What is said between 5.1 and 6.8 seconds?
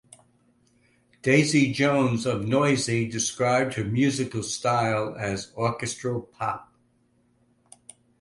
as orchestral pop.